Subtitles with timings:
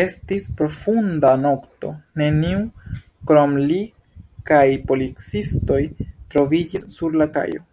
[0.00, 2.64] Estis profunda nokto, neniu
[3.30, 3.80] krom li
[4.52, 7.68] kaj policistoj troviĝis sur la kajo.